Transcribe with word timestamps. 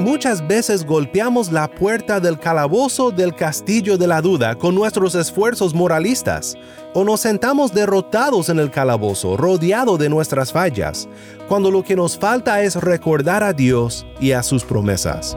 muchas 0.00 0.46
veces 0.46 0.84
golpeamos 0.84 1.52
la 1.52 1.70
puerta 1.70 2.18
del 2.18 2.38
calabozo 2.38 3.10
del 3.10 3.34
castillo 3.34 3.98
de 3.98 4.06
la 4.06 4.20
duda 4.20 4.56
con 4.56 4.74
nuestros 4.74 5.14
esfuerzos 5.14 5.74
moralistas, 5.74 6.56
o 6.94 7.04
nos 7.04 7.20
sentamos 7.20 7.72
derrotados 7.72 8.48
en 8.48 8.58
el 8.58 8.70
calabozo, 8.70 9.36
rodeado 9.36 9.96
de 9.96 10.08
nuestras 10.08 10.52
fallas, 10.52 11.08
cuando 11.48 11.70
lo 11.70 11.84
que 11.84 11.96
nos 11.96 12.18
falta 12.18 12.62
es 12.62 12.76
recordar 12.76 13.42
a 13.42 13.52
Dios 13.52 14.06
y 14.18 14.32
a 14.32 14.42
sus 14.42 14.64
promesas. 14.64 15.36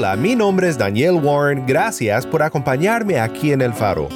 Hola, 0.00 0.16
mi 0.16 0.34
nombre 0.34 0.66
es 0.66 0.78
Daniel 0.78 1.16
Warren, 1.22 1.66
gracias 1.66 2.24
por 2.24 2.42
acompañarme 2.42 3.20
aquí 3.20 3.52
en 3.52 3.60
El 3.60 3.74
Faro. 3.74 4.08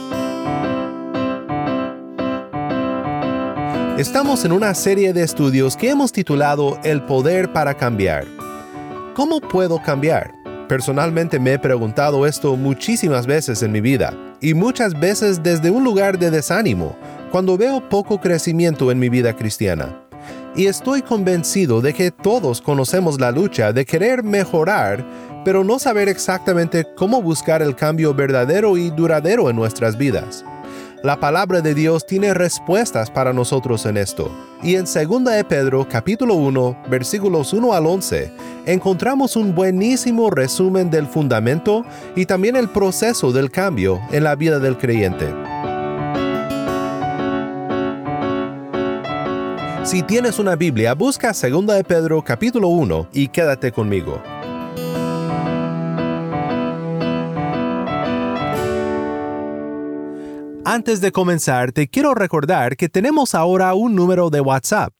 Estamos 3.99 4.47
en 4.47 4.53
una 4.53 4.73
serie 4.73 5.13
de 5.13 5.23
estudios 5.23 5.77
que 5.77 5.91
hemos 5.91 6.11
titulado 6.11 6.79
El 6.85 7.03
poder 7.03 7.53
para 7.53 7.75
cambiar. 7.75 8.25
¿Cómo 9.15 9.43
puedo 9.43 9.79
cambiar? 9.83 10.33
Personalmente 10.71 11.39
me 11.39 11.53
he 11.53 11.59
preguntado 11.59 12.27
esto 12.27 12.57
muchísimas 12.57 13.27
veces 13.27 13.63
en 13.63 13.71
mi 13.71 13.83
vida, 13.83 14.15
y 14.41 14.55
muchas 14.55 14.98
veces 14.98 15.43
desde 15.43 15.71
un 15.71 15.85
lugar 15.85 16.19
de 16.19 16.31
desánimo, 16.31 16.97
cuando 17.31 17.59
veo 17.59 17.87
poco 17.91 18.23
crecimiento 18.23 18.91
en 18.91 18.98
mi 18.98 19.11
vida 19.11 19.37
cristiana. 19.37 20.01
Y 20.57 20.67
estoy 20.67 21.03
convencido 21.03 21.81
de 21.81 21.93
que 21.93 22.13
todos 22.13 22.63
conocemos 22.63 23.21
la 23.21 23.33
lucha 23.33 23.73
de 23.73 23.85
querer 23.85 24.23
mejorar, 24.23 25.05
pero 25.45 25.62
no 25.62 25.78
saber 25.78 26.09
exactamente 26.09 26.87
cómo 26.97 27.20
buscar 27.23 27.62
el 27.62 27.77
cambio 27.77 28.14
verdadero 28.14 28.77
y 28.77 28.91
duradero 28.91 29.51
en 29.51 29.56
nuestras 29.56 29.97
vidas. 29.97 30.45
La 31.05 31.20
palabra 31.20 31.61
de 31.61 31.75
Dios 31.75 32.06
tiene 32.06 32.33
respuestas 32.33 33.11
para 33.11 33.34
nosotros 33.34 33.84
en 33.84 33.98
esto. 33.98 34.31
Y 34.62 34.77
en 34.77 34.86
2 34.86 35.25
de 35.25 35.45
Pedro 35.45 35.86
capítulo 35.86 36.34
1 36.34 36.84
versículos 36.89 37.53
1 37.53 37.75
al 37.75 37.86
11 37.86 38.33
encontramos 38.64 39.36
un 39.36 39.55
buenísimo 39.55 40.31
resumen 40.31 40.89
del 40.89 41.06
fundamento 41.06 41.84
y 42.17 42.25
también 42.25 42.56
el 42.56 42.70
proceso 42.70 43.33
del 43.33 43.51
cambio 43.51 44.01
en 44.12 44.25
la 44.25 44.34
vida 44.34 44.58
del 44.58 44.79
creyente. 44.79 45.27
Si 49.84 50.03
tienes 50.03 50.39
una 50.39 50.56
Biblia, 50.56 50.95
busca 50.95 51.33
2 51.33 51.67
de 51.67 51.84
Pedro 51.84 52.25
capítulo 52.25 52.69
1 52.69 53.08
y 53.12 53.29
quédate 53.29 53.70
conmigo. 53.70 54.23
Antes 60.75 61.00
de 61.00 61.12
comenzar, 61.12 61.70
te 61.70 61.86
quiero 61.86 62.14
recordar 62.14 62.77
que 62.77 62.89
tenemos 62.89 63.36
ahora 63.36 63.74
un 63.74 63.95
número 63.95 64.29
de 64.29 64.40
WhatsApp. 64.40 64.92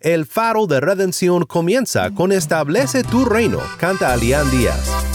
El 0.00 0.26
faro 0.26 0.66
de 0.66 0.80
redención 0.80 1.44
comienza 1.44 2.10
con 2.10 2.32
Establece 2.32 3.04
tu 3.04 3.24
reino, 3.24 3.60
canta 3.78 4.12
Alián 4.12 4.50
Díaz. 4.50 5.06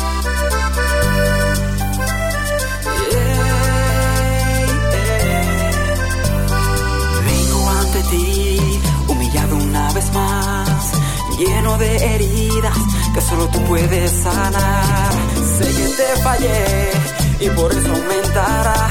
Lleno 11.37 11.77
de 11.79 11.95
heridas 11.95 12.77
que 13.15 13.21
solo 13.21 13.47
tú 13.47 13.59
puedes 13.63 14.11
sanar. 14.11 15.11
Sé 15.57 15.65
que 15.65 15.87
te 15.95 16.21
fallé 16.21 16.91
y 17.41 17.49
por 17.49 17.71
eso 17.73 17.91
aumentará 17.91 18.89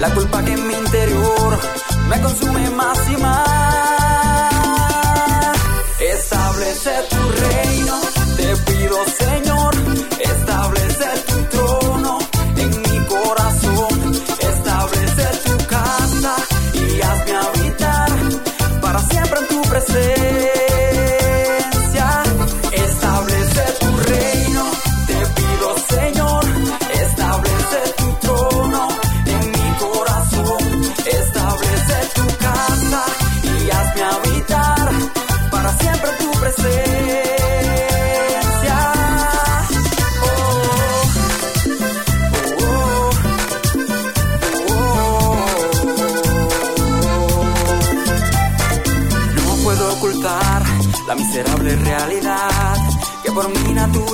la 0.00 0.12
culpa 0.14 0.44
que 0.44 0.52
en 0.52 0.66
mi 0.66 0.74
interior 0.74 1.58
me 2.08 2.20
consume 2.20 2.70
más 2.70 2.98
y 3.10 3.16
más. 3.18 3.44
Establece 6.00 6.90
tu 7.10 7.22
reino, 7.42 8.00
te 8.36 8.56
pido 8.72 9.03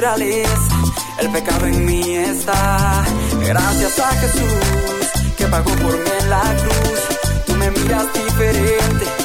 el 0.02 1.30
pecado 1.30 1.66
en 1.66 1.84
mí 1.84 2.14
está. 2.14 3.04
Gracias 3.46 3.98
a 3.98 4.08
Jesús 4.12 5.04
que 5.36 5.46
pagó 5.46 5.70
por 5.76 5.92
mí 5.92 6.10
en 6.20 6.30
la 6.30 6.56
cruz. 6.62 7.44
Tú 7.46 7.54
me 7.56 7.70
miras 7.70 8.06
diferente 8.14 9.19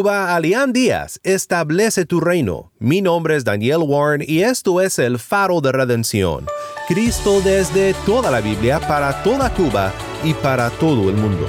Cuba, 0.00 0.34
Alián 0.34 0.72
Díaz, 0.72 1.20
establece 1.24 2.06
tu 2.06 2.20
reino. 2.20 2.72
Mi 2.78 3.02
nombre 3.02 3.36
es 3.36 3.44
Daniel 3.44 3.80
Warren 3.82 4.24
y 4.26 4.40
esto 4.40 4.80
es 4.80 4.98
el 4.98 5.18
faro 5.18 5.60
de 5.60 5.72
redención. 5.72 6.46
Cristo 6.88 7.42
desde 7.42 7.92
toda 8.06 8.30
la 8.30 8.40
Biblia 8.40 8.80
para 8.80 9.22
toda 9.22 9.52
Cuba 9.52 9.92
y 10.24 10.32
para 10.32 10.70
todo 10.70 11.10
el 11.10 11.16
mundo. 11.16 11.46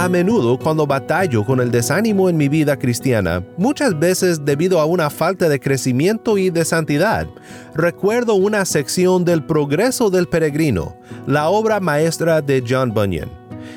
A 0.00 0.08
menudo 0.08 0.56
cuando 0.56 0.86
batallo 0.86 1.44
con 1.44 1.58
el 1.58 1.72
desánimo 1.72 2.28
en 2.28 2.36
mi 2.36 2.48
vida 2.48 2.78
cristiana, 2.78 3.44
muchas 3.56 3.98
veces 3.98 4.44
debido 4.44 4.78
a 4.78 4.84
una 4.84 5.10
falta 5.10 5.48
de 5.48 5.58
crecimiento 5.58 6.38
y 6.38 6.50
de 6.50 6.64
santidad, 6.64 7.26
recuerdo 7.74 8.34
una 8.34 8.64
sección 8.64 9.24
del 9.24 9.44
Progreso 9.44 10.08
del 10.08 10.28
Peregrino, 10.28 10.96
la 11.26 11.48
obra 11.48 11.80
maestra 11.80 12.40
de 12.40 12.62
John 12.64 12.94
Bunyan. 12.94 13.28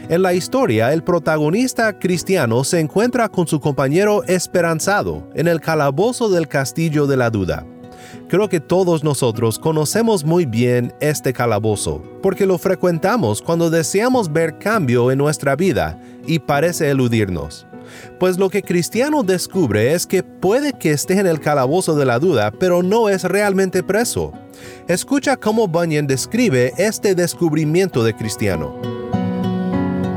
En 0.09 0.21
la 0.21 0.35
historia, 0.35 0.93
el 0.93 1.03
protagonista 1.03 1.97
cristiano 1.97 2.63
se 2.63 2.79
encuentra 2.79 3.27
con 3.27 3.47
su 3.47 3.59
compañero 3.59 4.23
esperanzado 4.25 5.27
en 5.33 5.47
el 5.47 5.59
calabozo 5.59 6.29
del 6.29 6.47
castillo 6.47 7.07
de 7.07 7.17
la 7.17 7.31
duda. 7.31 7.65
Creo 8.31 8.47
que 8.47 8.61
todos 8.61 9.03
nosotros 9.03 9.59
conocemos 9.59 10.23
muy 10.23 10.45
bien 10.45 10.93
este 11.01 11.33
calabozo, 11.33 12.01
porque 12.21 12.45
lo 12.45 12.57
frecuentamos 12.57 13.41
cuando 13.41 13.69
deseamos 13.69 14.31
ver 14.31 14.57
cambio 14.57 15.11
en 15.11 15.17
nuestra 15.17 15.57
vida 15.57 15.99
y 16.25 16.39
parece 16.39 16.89
eludirnos. 16.89 17.67
Pues 18.21 18.37
lo 18.37 18.49
que 18.49 18.63
Cristiano 18.63 19.23
descubre 19.23 19.91
es 19.91 20.07
que 20.07 20.23
puede 20.23 20.71
que 20.71 20.91
esté 20.91 21.19
en 21.19 21.27
el 21.27 21.41
calabozo 21.41 21.93
de 21.97 22.05
la 22.05 22.19
duda, 22.19 22.51
pero 22.51 22.81
no 22.81 23.09
es 23.09 23.25
realmente 23.25 23.83
preso. 23.83 24.31
Escucha 24.87 25.35
cómo 25.35 25.67
Bunyan 25.67 26.07
describe 26.07 26.71
este 26.77 27.15
descubrimiento 27.15 28.01
de 28.01 28.15
Cristiano. 28.15 28.77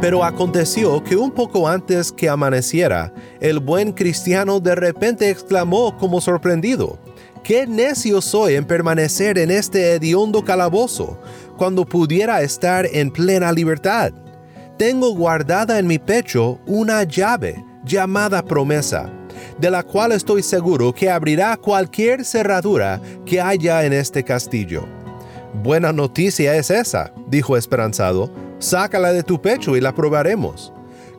Pero 0.00 0.22
aconteció 0.22 1.02
que 1.02 1.16
un 1.16 1.32
poco 1.32 1.66
antes 1.66 2.12
que 2.12 2.28
amaneciera, 2.28 3.12
el 3.40 3.58
buen 3.58 3.90
cristiano 3.90 4.60
de 4.60 4.76
repente 4.76 5.30
exclamó 5.30 5.96
como 5.96 6.20
sorprendido, 6.20 7.00
qué 7.44 7.66
necio 7.66 8.22
soy 8.22 8.54
en 8.54 8.64
permanecer 8.64 9.38
en 9.38 9.50
este 9.50 9.92
hediondo 9.92 10.42
calabozo, 10.42 11.20
cuando 11.58 11.84
pudiera 11.84 12.40
estar 12.42 12.86
en 12.86 13.10
plena 13.10 13.52
libertad. 13.52 14.12
Tengo 14.78 15.14
guardada 15.14 15.78
en 15.78 15.86
mi 15.86 15.98
pecho 15.98 16.58
una 16.66 17.04
llave 17.04 17.62
llamada 17.84 18.42
promesa, 18.42 19.12
de 19.60 19.70
la 19.70 19.82
cual 19.82 20.12
estoy 20.12 20.42
seguro 20.42 20.92
que 20.92 21.10
abrirá 21.10 21.56
cualquier 21.58 22.24
cerradura 22.24 23.00
que 23.26 23.40
haya 23.40 23.84
en 23.84 23.92
este 23.92 24.24
castillo. 24.24 24.88
Buena 25.62 25.92
noticia 25.92 26.56
es 26.56 26.70
esa, 26.70 27.12
dijo 27.28 27.56
esperanzado, 27.56 28.32
sácala 28.58 29.12
de 29.12 29.22
tu 29.22 29.40
pecho 29.40 29.76
y 29.76 29.80
la 29.80 29.94
probaremos. 29.94 30.72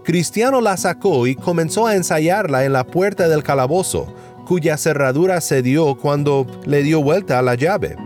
Cristiano 0.03 0.59
la 0.59 0.75
sacó 0.75 1.27
y 1.27 1.35
comenzó 1.35 1.87
a 1.87 1.95
ensayarla 1.95 2.65
en 2.65 2.73
la 2.73 2.83
puerta 2.83 3.27
del 3.27 3.43
calabozo, 3.43 4.13
cuya 4.45 4.77
cerradura 4.77 5.41
se 5.41 5.61
dio 5.61 5.95
cuando 5.95 6.45
le 6.65 6.83
dio 6.83 7.01
vuelta 7.01 7.39
a 7.39 7.41
la 7.41 7.55
llave. 7.55 7.97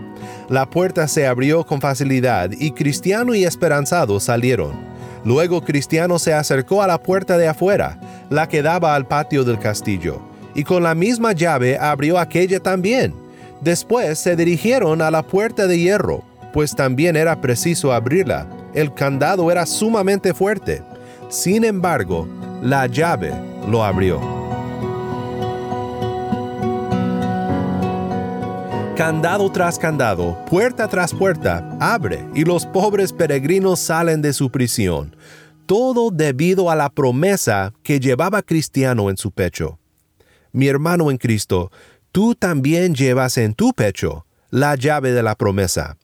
La 0.49 0.67
puerta 0.67 1.07
se 1.07 1.27
abrió 1.27 1.63
con 1.65 1.79
facilidad 1.79 2.49
y 2.51 2.71
Cristiano 2.71 3.35
y 3.35 3.43
Esperanzado 3.43 4.19
salieron. 4.19 4.71
Luego 5.23 5.61
Cristiano 5.61 6.17
se 6.17 6.33
acercó 6.33 6.81
a 6.81 6.87
la 6.87 7.01
puerta 7.03 7.37
de 7.37 7.47
afuera, 7.47 7.99
la 8.29 8.47
que 8.47 8.61
daba 8.61 8.95
al 8.95 9.05
patio 9.05 9.43
del 9.43 9.59
castillo, 9.59 10.21
y 10.55 10.63
con 10.63 10.81
la 10.83 10.95
misma 10.95 11.33
llave 11.33 11.77
abrió 11.77 12.17
aquella 12.17 12.59
también. 12.59 13.13
Después 13.61 14.17
se 14.17 14.35
dirigieron 14.35 15.01
a 15.01 15.11
la 15.11 15.23
puerta 15.23 15.67
de 15.67 15.77
hierro, 15.77 16.23
pues 16.53 16.75
también 16.75 17.15
era 17.15 17.41
preciso 17.41 17.93
abrirla. 17.93 18.47
El 18.73 18.93
candado 18.93 19.51
era 19.51 19.65
sumamente 19.65 20.33
fuerte. 20.33 20.81
Sin 21.29 21.63
embargo, 21.63 22.27
la 22.61 22.87
llave 22.87 23.33
lo 23.69 23.83
abrió. 23.83 24.38
Candado 28.99 29.49
tras 29.49 29.79
candado, 29.79 30.43
puerta 30.49 30.85
tras 30.89 31.13
puerta, 31.13 31.77
abre 31.79 32.27
y 32.35 32.43
los 32.43 32.65
pobres 32.65 33.13
peregrinos 33.13 33.79
salen 33.79 34.21
de 34.21 34.33
su 34.33 34.51
prisión. 34.51 35.15
Todo 35.65 36.11
debido 36.11 36.69
a 36.69 36.75
la 36.75 36.89
promesa 36.89 37.71
que 37.81 38.01
llevaba 38.01 38.41
Cristiano 38.41 39.09
en 39.09 39.15
su 39.15 39.31
pecho. 39.31 39.79
Mi 40.51 40.67
hermano 40.67 41.11
en 41.11 41.17
Cristo, 41.17 41.71
tú 42.11 42.35
también 42.35 42.93
llevas 42.93 43.37
en 43.37 43.53
tu 43.53 43.71
pecho 43.71 44.25
la 44.49 44.75
llave 44.75 45.13
de 45.13 45.23
la 45.23 45.35
promesa. 45.35 45.95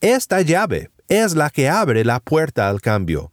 Esta 0.00 0.40
llave 0.40 0.92
es 1.08 1.34
la 1.34 1.50
que 1.50 1.68
abre 1.68 2.04
la 2.04 2.20
puerta 2.20 2.68
al 2.68 2.80
cambio. 2.80 3.32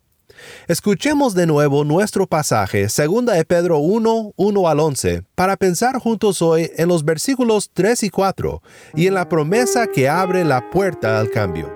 Escuchemos 0.67 1.34
de 1.34 1.46
nuevo 1.46 1.84
nuestro 1.84 2.27
pasaje 2.27 2.88
2 2.88 3.25
de 3.25 3.46
Pedro 3.46 3.79
1, 3.79 4.34
1 4.36 4.67
al 4.67 4.79
11, 4.79 5.24
para 5.36 5.58
pensar 5.58 5.98
juntos 6.00 6.41
hoy 6.41 6.72
en 6.75 6.88
los 6.88 7.06
versículos 7.06 7.70
3 7.74 8.03
y 8.03 8.10
4 8.10 8.62
y 8.96 9.08
en 9.08 9.13
la 9.13 9.29
promesa 9.29 9.88
que 9.88 10.10
abre 10.10 10.44
la 10.44 10.70
puerta 10.70 11.20
al 11.20 11.29
cambio. 11.29 11.74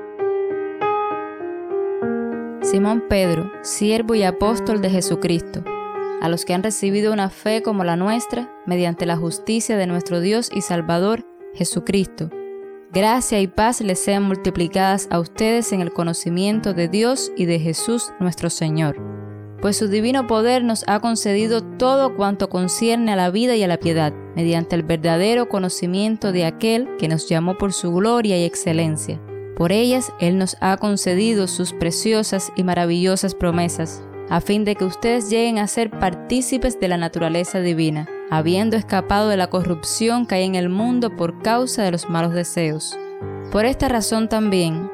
Simón 2.62 3.04
Pedro, 3.10 3.52
siervo 3.64 4.16
y 4.16 4.24
apóstol 4.24 4.82
de 4.82 4.90
Jesucristo, 4.90 5.64
a 6.22 6.30
los 6.30 6.46
que 6.46 6.54
han 6.54 6.64
recibido 6.64 7.12
una 7.12 7.30
fe 7.30 7.62
como 7.64 7.84
la 7.84 7.96
nuestra, 7.96 8.52
mediante 8.66 9.06
la 9.06 9.18
justicia 9.18 9.78
de 9.78 9.88
nuestro 9.88 10.20
Dios 10.20 10.50
y 10.54 10.62
Salvador, 10.62 11.26
Jesucristo 11.54 12.30
Gracia 12.94 13.40
y 13.40 13.48
paz 13.48 13.80
les 13.80 14.04
sean 14.04 14.24
multiplicadas 14.24 15.08
a 15.12 15.20
ustedes 15.22 15.72
en 15.72 15.80
el 15.80 15.94
conocimiento 15.94 16.74
de 16.74 16.90
Dios 16.90 17.32
y 17.38 17.46
de 17.46 17.58
Jesús 17.58 18.12
nuestro 18.20 18.50
Señor, 18.50 18.98
pues 19.62 19.78
su 19.78 19.88
divino 19.88 20.28
poder 20.28 20.66
nos 20.66 20.84
ha 20.88 21.00
concedido 21.00 21.62
todo 21.62 22.18
cuanto 22.18 22.50
concierne 22.50 23.14
a 23.14 23.16
la 23.16 23.30
vida 23.30 23.56
y 23.56 23.64
a 23.64 23.70
la 23.70 23.78
piedad, 23.78 24.12
mediante 24.36 24.76
el 24.76 24.84
verdadero 24.84 25.48
conocimiento 25.48 26.34
de 26.34 26.44
aquel 26.44 26.90
que 26.98 27.08
nos 27.08 27.30
llamó 27.30 27.58
por 27.58 27.72
su 27.72 27.94
gloria 27.94 28.38
y 28.38 28.44
excelencia. 28.44 29.22
Por 29.56 29.72
ellas 29.72 30.12
Él 30.20 30.38
nos 30.38 30.58
ha 30.60 30.76
concedido 30.76 31.48
sus 31.48 31.72
preciosas 31.72 32.52
y 32.58 32.66
maravillosas 32.66 33.36
promesas, 33.36 34.04
a 34.30 34.42
fin 34.42 34.66
de 34.66 34.76
que 34.76 34.84
ustedes 34.84 35.30
lleguen 35.30 35.60
a 35.60 35.68
ser 35.68 35.92
partícipes 35.92 36.78
de 36.78 36.90
la 36.90 36.98
naturaleza 36.98 37.62
divina 37.62 38.10
habiendo 38.32 38.78
escapado 38.78 39.28
de 39.28 39.36
la 39.36 39.50
corrupción 39.50 40.26
que 40.26 40.36
hay 40.36 40.46
en 40.46 40.56
el 40.56 40.70
mundo 40.70 41.16
por 41.18 41.44
causa 41.44 41.84
de 41.84 41.92
los 41.92 42.10
malos 42.10 42.34
deseos. 42.34 42.98
Por 43.52 43.66
esta 43.66 43.90
razón 43.90 44.30
también, 44.30 44.90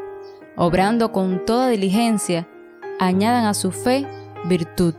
obrando 0.56 1.12
con 1.12 1.46
toda 1.46 1.70
diligencia, 1.70 2.50
añadan 3.00 3.46
a 3.46 3.54
su 3.54 3.72
fe 3.72 4.08
virtud, 4.50 4.96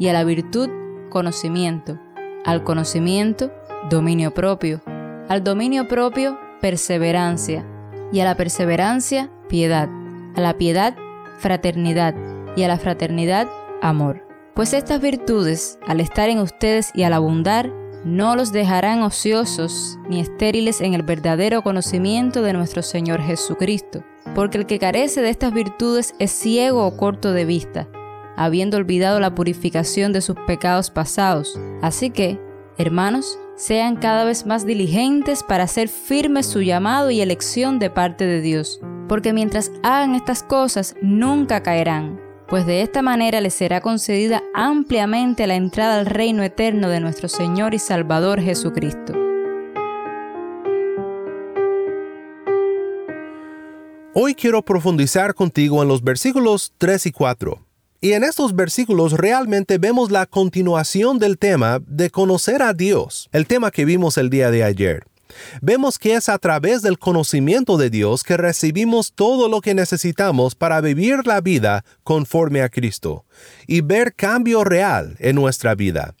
y 0.00 0.08
a 0.08 0.12
la 0.12 0.24
virtud 0.24 0.68
conocimiento, 1.10 1.98
al 2.44 2.64
conocimiento 2.64 3.52
dominio 3.88 4.34
propio, 4.34 4.82
al 5.28 5.44
dominio 5.44 5.86
propio 5.86 6.38
perseverancia, 6.60 7.64
y 8.12 8.18
a 8.18 8.24
la 8.24 8.34
perseverancia 8.34 9.30
piedad, 9.48 9.88
a 10.34 10.40
la 10.40 10.58
piedad 10.58 10.96
fraternidad, 11.38 12.16
y 12.56 12.64
a 12.64 12.68
la 12.68 12.78
fraternidad 12.78 13.46
amor 13.80 14.25
pues 14.56 14.72
estas 14.72 15.02
virtudes, 15.02 15.78
al 15.86 16.00
estar 16.00 16.30
en 16.30 16.38
ustedes 16.38 16.90
y 16.94 17.02
al 17.02 17.12
abundar, 17.12 17.70
no 18.06 18.36
los 18.36 18.52
dejarán 18.52 19.02
ociosos 19.02 19.98
ni 20.08 20.18
estériles 20.18 20.80
en 20.80 20.94
el 20.94 21.02
verdadero 21.02 21.62
conocimiento 21.62 22.40
de 22.40 22.54
nuestro 22.54 22.80
Señor 22.80 23.20
Jesucristo, 23.20 24.02
porque 24.34 24.56
el 24.56 24.64
que 24.64 24.78
carece 24.78 25.20
de 25.20 25.28
estas 25.28 25.52
virtudes 25.52 26.14
es 26.18 26.30
ciego 26.30 26.86
o 26.86 26.96
corto 26.96 27.32
de 27.32 27.44
vista, 27.44 27.86
habiendo 28.34 28.78
olvidado 28.78 29.20
la 29.20 29.34
purificación 29.34 30.14
de 30.14 30.22
sus 30.22 30.36
pecados 30.46 30.90
pasados. 30.90 31.60
Así 31.82 32.08
que, 32.08 32.40
hermanos, 32.78 33.38
sean 33.56 33.96
cada 33.96 34.24
vez 34.24 34.46
más 34.46 34.64
diligentes 34.64 35.42
para 35.42 35.64
hacer 35.64 35.88
firme 35.88 36.42
su 36.42 36.62
llamado 36.62 37.10
y 37.10 37.20
elección 37.20 37.78
de 37.78 37.90
parte 37.90 38.24
de 38.24 38.40
Dios, 38.40 38.80
porque 39.06 39.34
mientras 39.34 39.70
hagan 39.82 40.14
estas 40.14 40.42
cosas 40.42 40.94
nunca 41.02 41.62
caerán 41.62 42.25
pues 42.48 42.66
de 42.66 42.82
esta 42.82 43.02
manera 43.02 43.40
les 43.40 43.54
será 43.54 43.80
concedida 43.80 44.42
ampliamente 44.54 45.46
la 45.46 45.56
entrada 45.56 45.98
al 45.98 46.06
reino 46.06 46.42
eterno 46.42 46.88
de 46.88 47.00
nuestro 47.00 47.28
Señor 47.28 47.74
y 47.74 47.78
Salvador 47.78 48.40
Jesucristo. 48.40 49.14
Hoy 54.14 54.34
quiero 54.34 54.62
profundizar 54.64 55.34
contigo 55.34 55.82
en 55.82 55.88
los 55.88 56.02
versículos 56.02 56.72
3 56.78 57.06
y 57.06 57.12
4. 57.12 57.66
Y 58.00 58.12
en 58.12 58.24
estos 58.24 58.54
versículos 58.54 59.12
realmente 59.12 59.78
vemos 59.78 60.10
la 60.10 60.26
continuación 60.26 61.18
del 61.18 61.38
tema 61.38 61.80
de 61.86 62.10
conocer 62.10 62.62
a 62.62 62.72
Dios, 62.72 63.28
el 63.32 63.46
tema 63.46 63.70
que 63.70 63.84
vimos 63.84 64.16
el 64.16 64.30
día 64.30 64.50
de 64.50 64.64
ayer. 64.64 65.04
Vemos 65.60 65.98
que 65.98 66.14
es 66.14 66.28
a 66.28 66.38
través 66.38 66.82
del 66.82 66.98
conocimiento 66.98 67.76
de 67.76 67.90
Dios 67.90 68.22
que 68.22 68.36
recibimos 68.36 69.12
todo 69.12 69.48
lo 69.48 69.60
que 69.60 69.74
necesitamos 69.74 70.54
para 70.54 70.80
vivir 70.80 71.26
la 71.26 71.40
vida 71.40 71.84
conforme 72.02 72.62
a 72.62 72.68
Cristo 72.68 73.24
y 73.66 73.80
ver 73.80 74.14
cambio 74.14 74.64
real 74.64 75.16
en 75.18 75.36
nuestra 75.36 75.74
vida. 75.74 76.14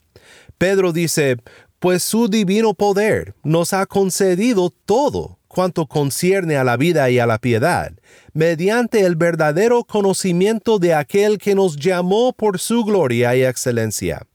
Pedro 0.58 0.92
dice, 0.92 1.36
pues 1.78 2.02
su 2.02 2.28
divino 2.28 2.74
poder 2.74 3.34
nos 3.42 3.72
ha 3.72 3.86
concedido 3.86 4.70
todo 4.70 5.38
cuanto 5.46 5.86
concierne 5.86 6.56
a 6.56 6.64
la 6.64 6.76
vida 6.76 7.08
y 7.08 7.18
a 7.18 7.26
la 7.26 7.38
piedad, 7.38 7.92
mediante 8.34 9.00
el 9.00 9.16
verdadero 9.16 9.84
conocimiento 9.84 10.78
de 10.78 10.94
aquel 10.94 11.38
que 11.38 11.54
nos 11.54 11.76
llamó 11.76 12.34
por 12.34 12.58
su 12.58 12.84
gloria 12.84 13.34
y 13.36 13.44
excelencia. 13.44 14.26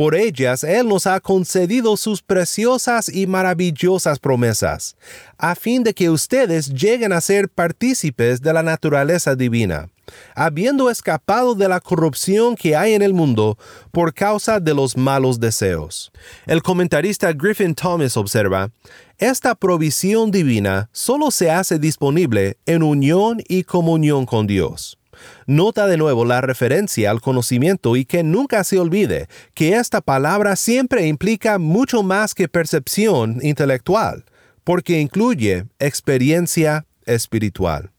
Por 0.00 0.14
ellas 0.14 0.64
Él 0.64 0.88
nos 0.88 1.06
ha 1.06 1.20
concedido 1.20 1.94
sus 1.98 2.22
preciosas 2.22 3.10
y 3.10 3.26
maravillosas 3.26 4.18
promesas, 4.18 4.96
a 5.36 5.54
fin 5.54 5.84
de 5.84 5.92
que 5.92 6.08
ustedes 6.08 6.70
lleguen 6.70 7.12
a 7.12 7.20
ser 7.20 7.50
partícipes 7.50 8.40
de 8.40 8.50
la 8.54 8.62
naturaleza 8.62 9.36
divina 9.36 9.90
habiendo 10.34 10.90
escapado 10.90 11.54
de 11.54 11.68
la 11.68 11.80
corrupción 11.80 12.56
que 12.56 12.74
hay 12.74 12.94
en 12.94 13.02
el 13.02 13.12
mundo 13.12 13.58
por 13.92 14.12
causa 14.14 14.58
de 14.58 14.74
los 14.74 14.96
malos 14.96 15.38
deseos. 15.38 16.10
El 16.46 16.62
comentarista 16.62 17.32
Griffin 17.32 17.74
Thomas 17.74 18.16
observa, 18.16 18.70
esta 19.18 19.54
provisión 19.54 20.30
divina 20.30 20.88
solo 20.92 21.30
se 21.30 21.50
hace 21.50 21.78
disponible 21.78 22.56
en 22.64 22.82
unión 22.82 23.40
y 23.46 23.62
comunión 23.64 24.24
con 24.26 24.46
Dios. 24.46 24.99
Nota 25.46 25.86
de 25.86 25.96
nuevo 25.96 26.24
la 26.24 26.40
referencia 26.40 27.10
al 27.10 27.20
conocimiento 27.20 27.96
y 27.96 28.04
que 28.04 28.22
nunca 28.22 28.64
se 28.64 28.78
olvide 28.78 29.28
que 29.54 29.74
esta 29.76 30.00
palabra 30.00 30.56
siempre 30.56 31.06
implica 31.06 31.58
mucho 31.58 32.02
más 32.02 32.34
que 32.34 32.48
percepción 32.48 33.38
intelectual, 33.42 34.24
porque 34.64 35.00
incluye 35.00 35.66
experiencia 35.78 36.86
espiritual. 37.06 37.90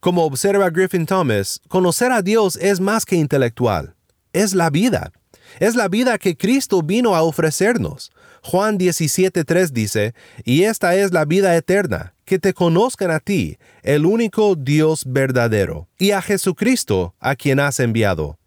Como 0.00 0.24
observa 0.24 0.70
Griffin 0.70 1.06
Thomas, 1.06 1.60
conocer 1.68 2.12
a 2.12 2.22
Dios 2.22 2.56
es 2.56 2.80
más 2.80 3.04
que 3.04 3.16
intelectual, 3.16 3.94
es 4.32 4.54
la 4.54 4.70
vida. 4.70 5.12
Es 5.58 5.74
la 5.74 5.88
vida 5.88 6.18
que 6.18 6.36
Cristo 6.36 6.82
vino 6.82 7.16
a 7.16 7.22
ofrecernos. 7.22 8.12
Juan 8.42 8.78
17.3 8.78 9.70
dice, 9.70 10.14
y 10.44 10.62
esta 10.62 10.94
es 10.94 11.12
la 11.12 11.24
vida 11.24 11.56
eterna, 11.56 12.14
que 12.30 12.38
te 12.38 12.54
conozcan 12.54 13.10
a 13.10 13.18
ti, 13.18 13.58
el 13.82 14.06
único 14.06 14.54
Dios 14.54 15.02
verdadero, 15.04 15.88
y 15.98 16.12
a 16.12 16.22
Jesucristo, 16.22 17.12
a 17.18 17.34
quien 17.34 17.58
has 17.58 17.80
enviado. 17.80 18.38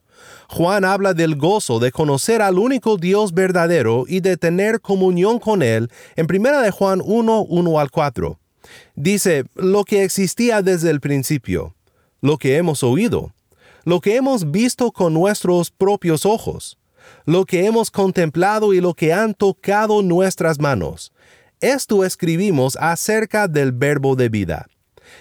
Juan 0.48 0.86
habla 0.86 1.14
del 1.14 1.36
gozo 1.36 1.80
de 1.80 1.92
conocer 1.92 2.42
al 2.42 2.60
único 2.60 2.96
Dios 2.96 3.34
verdadero 3.34 4.06
y 4.08 4.22
de 4.22 4.38
tener 4.38 4.80
comunión 4.80 5.38
con 5.38 5.62
Él 5.62 5.92
en 6.16 6.28
1 6.34 6.62
de 6.62 6.72
Juan 6.72 7.02
1, 7.04 7.42
1 7.42 7.80
al 7.82 7.92
4. 7.92 8.40
Dice, 8.96 9.44
lo 9.54 9.84
que 9.84 10.06
existía 10.06 10.62
desde 10.62 10.90
el 10.90 11.02
principio, 11.02 11.76
lo 12.22 12.38
que 12.38 12.56
hemos 12.56 12.84
oído, 12.84 13.34
lo 13.84 14.00
que 14.00 14.16
hemos 14.16 14.50
visto 14.50 14.94
con 14.94 15.14
nuestros 15.14 15.72
propios 15.72 16.26
ojos, 16.26 16.78
lo 17.26 17.44
que 17.44 17.66
hemos 17.66 17.92
contemplado 17.92 18.74
y 18.74 18.80
lo 18.80 18.94
que 18.94 19.12
han 19.12 19.34
tocado 19.34 20.02
nuestras 20.04 20.58
manos. 20.58 21.12
Esto 21.64 22.04
escribimos 22.04 22.78
acerca 22.78 23.48
del 23.48 23.72
verbo 23.72 24.18
de 24.18 24.28
vida. 24.28 24.68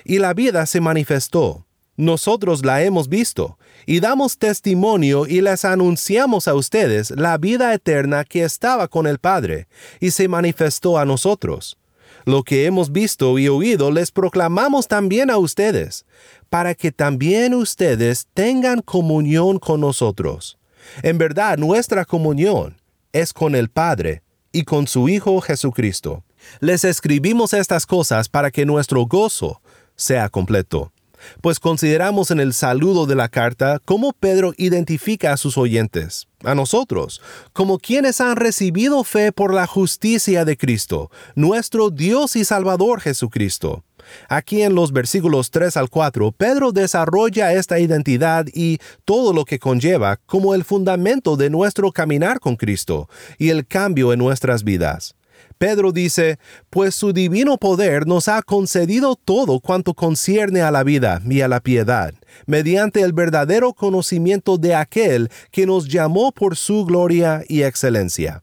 Y 0.04 0.18
la 0.18 0.34
vida 0.34 0.66
se 0.66 0.80
manifestó. 0.80 1.68
Nosotros 1.96 2.64
la 2.64 2.82
hemos 2.82 3.08
visto, 3.08 3.60
y 3.86 4.00
damos 4.00 4.38
testimonio 4.38 5.28
y 5.28 5.40
les 5.40 5.64
anunciamos 5.64 6.48
a 6.48 6.54
ustedes 6.54 7.12
la 7.12 7.38
vida 7.38 7.72
eterna 7.72 8.24
que 8.24 8.42
estaba 8.42 8.88
con 8.88 9.06
el 9.06 9.20
Padre, 9.20 9.68
y 10.00 10.10
se 10.10 10.26
manifestó 10.26 10.98
a 10.98 11.04
nosotros. 11.04 11.78
Lo 12.24 12.42
que 12.42 12.66
hemos 12.66 12.90
visto 12.90 13.38
y 13.38 13.46
oído 13.46 13.92
les 13.92 14.10
proclamamos 14.10 14.88
también 14.88 15.30
a 15.30 15.38
ustedes, 15.38 16.06
para 16.50 16.74
que 16.74 16.90
también 16.90 17.54
ustedes 17.54 18.26
tengan 18.34 18.80
comunión 18.82 19.60
con 19.60 19.80
nosotros. 19.80 20.58
En 21.04 21.18
verdad, 21.18 21.56
nuestra 21.56 22.04
comunión 22.04 22.82
es 23.12 23.32
con 23.32 23.54
el 23.54 23.68
Padre 23.68 24.24
y 24.50 24.64
con 24.64 24.88
su 24.88 25.08
Hijo 25.08 25.40
Jesucristo. 25.40 26.24
Les 26.60 26.84
escribimos 26.84 27.52
estas 27.52 27.86
cosas 27.86 28.28
para 28.28 28.50
que 28.50 28.66
nuestro 28.66 29.06
gozo 29.06 29.60
sea 29.96 30.28
completo 30.28 30.92
pues 31.40 31.60
consideramos 31.60 32.30
en 32.30 32.40
el 32.40 32.52
saludo 32.52 33.06
de 33.06 33.14
la 33.14 33.28
carta 33.28 33.80
cómo 33.84 34.12
Pedro 34.12 34.52
identifica 34.56 35.32
a 35.32 35.36
sus 35.36 35.58
oyentes, 35.58 36.28
a 36.44 36.54
nosotros, 36.54 37.20
como 37.52 37.78
quienes 37.78 38.20
han 38.20 38.36
recibido 38.36 39.04
fe 39.04 39.32
por 39.32 39.54
la 39.54 39.66
justicia 39.66 40.44
de 40.44 40.56
Cristo, 40.56 41.10
nuestro 41.34 41.90
Dios 41.90 42.36
y 42.36 42.44
Salvador 42.44 43.00
Jesucristo. 43.00 43.84
Aquí 44.28 44.62
en 44.62 44.74
los 44.74 44.92
versículos 44.92 45.52
3 45.52 45.76
al 45.76 45.88
4, 45.88 46.32
Pedro 46.32 46.72
desarrolla 46.72 47.52
esta 47.52 47.78
identidad 47.78 48.46
y 48.52 48.78
todo 49.04 49.32
lo 49.32 49.44
que 49.44 49.60
conlleva 49.60 50.16
como 50.26 50.54
el 50.54 50.64
fundamento 50.64 51.36
de 51.36 51.50
nuestro 51.50 51.92
caminar 51.92 52.40
con 52.40 52.56
Cristo 52.56 53.08
y 53.38 53.50
el 53.50 53.64
cambio 53.66 54.12
en 54.12 54.18
nuestras 54.18 54.64
vidas. 54.64 55.14
Pedro 55.62 55.92
dice, 55.92 56.40
pues 56.70 56.92
su 56.96 57.12
divino 57.12 57.56
poder 57.56 58.04
nos 58.04 58.26
ha 58.26 58.42
concedido 58.42 59.14
todo 59.14 59.60
cuanto 59.60 59.94
concierne 59.94 60.60
a 60.60 60.72
la 60.72 60.82
vida 60.82 61.22
y 61.24 61.40
a 61.40 61.46
la 61.46 61.60
piedad, 61.60 62.12
mediante 62.46 63.00
el 63.02 63.12
verdadero 63.12 63.72
conocimiento 63.72 64.58
de 64.58 64.74
aquel 64.74 65.30
que 65.52 65.64
nos 65.64 65.86
llamó 65.86 66.32
por 66.32 66.56
su 66.56 66.84
gloria 66.84 67.44
y 67.46 67.62
excelencia. 67.62 68.42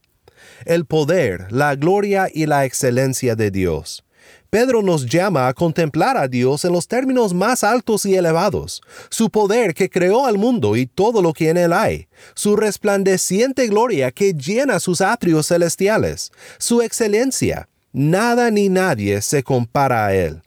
El 0.64 0.86
poder, 0.86 1.52
la 1.52 1.74
gloria 1.74 2.30
y 2.32 2.46
la 2.46 2.64
excelencia 2.64 3.36
de 3.36 3.50
Dios. 3.50 4.02
Pedro 4.50 4.82
nos 4.82 5.06
llama 5.06 5.46
a 5.46 5.54
contemplar 5.54 6.16
a 6.16 6.26
Dios 6.26 6.64
en 6.64 6.72
los 6.72 6.88
términos 6.88 7.32
más 7.32 7.62
altos 7.62 8.04
y 8.04 8.16
elevados, 8.16 8.82
su 9.08 9.30
poder 9.30 9.74
que 9.74 9.88
creó 9.88 10.26
al 10.26 10.38
mundo 10.38 10.74
y 10.74 10.86
todo 10.86 11.22
lo 11.22 11.32
que 11.32 11.50
en 11.50 11.56
él 11.56 11.72
hay, 11.72 12.08
su 12.34 12.56
resplandeciente 12.56 13.68
gloria 13.68 14.10
que 14.10 14.34
llena 14.34 14.80
sus 14.80 15.00
atrios 15.00 15.46
celestiales, 15.46 16.32
su 16.58 16.82
excelencia. 16.82 17.68
Nada 17.92 18.50
ni 18.50 18.68
nadie 18.68 19.22
se 19.22 19.44
compara 19.44 20.06
a 20.06 20.14
él. 20.14 20.42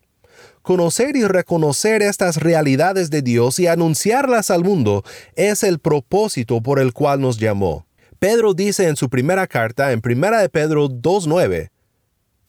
Conocer 0.62 1.16
y 1.16 1.26
reconocer 1.26 2.02
estas 2.02 2.38
realidades 2.38 3.10
de 3.10 3.22
Dios 3.22 3.58
y 3.60 3.68
anunciarlas 3.68 4.52
al 4.52 4.64
mundo 4.64 5.04
es 5.36 5.64
el 5.64 5.80
propósito 5.80 6.62
por 6.62 6.80
el 6.80 6.92
cual 6.92 7.22
nos 7.22 7.38
llamó. 7.38 7.86
Pedro 8.20 8.54
dice 8.54 8.88
en 8.88 8.96
su 8.96 9.10
primera 9.10 9.48
carta, 9.48 9.92
en 9.92 10.02
1 10.02 10.40
de 10.40 10.48
Pedro 10.48 10.88
2.9, 10.88 11.73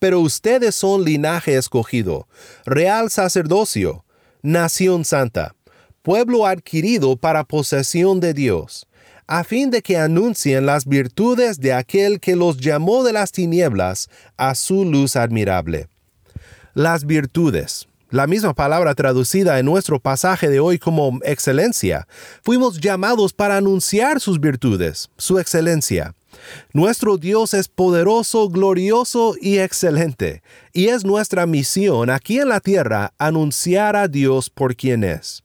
pero 0.04 0.20
ustedes 0.20 0.74
son 0.74 1.02
linaje 1.02 1.56
escogido, 1.56 2.28
real 2.66 3.08
sacerdocio, 3.08 4.04
nación 4.42 5.02
santa, 5.02 5.54
pueblo 6.02 6.46
adquirido 6.46 7.16
para 7.16 7.44
posesión 7.44 8.20
de 8.20 8.34
Dios, 8.34 8.86
a 9.26 9.44
fin 9.44 9.70
de 9.70 9.80
que 9.80 9.96
anuncien 9.96 10.66
las 10.66 10.84
virtudes 10.84 11.58
de 11.58 11.72
aquel 11.72 12.20
que 12.20 12.36
los 12.36 12.58
llamó 12.58 13.02
de 13.02 13.14
las 13.14 13.32
tinieblas 13.32 14.10
a 14.36 14.54
su 14.54 14.84
luz 14.84 15.16
admirable. 15.16 15.88
Las 16.74 17.06
virtudes, 17.06 17.88
la 18.10 18.26
misma 18.26 18.52
palabra 18.52 18.94
traducida 18.94 19.58
en 19.58 19.64
nuestro 19.64 20.00
pasaje 20.00 20.50
de 20.50 20.60
hoy 20.60 20.78
como 20.78 21.18
excelencia, 21.24 22.06
fuimos 22.42 22.78
llamados 22.78 23.32
para 23.32 23.56
anunciar 23.56 24.20
sus 24.20 24.38
virtudes, 24.38 25.08
su 25.16 25.38
excelencia. 25.38 26.14
Nuestro 26.72 27.16
Dios 27.18 27.54
es 27.54 27.68
poderoso, 27.68 28.48
glorioso 28.48 29.34
y 29.40 29.58
excelente, 29.58 30.42
y 30.72 30.88
es 30.88 31.04
nuestra 31.04 31.46
misión 31.46 32.10
aquí 32.10 32.38
en 32.38 32.48
la 32.48 32.60
tierra 32.60 33.12
anunciar 33.18 33.96
a 33.96 34.08
Dios 34.08 34.50
por 34.50 34.74
quien 34.74 35.04
es. 35.04 35.44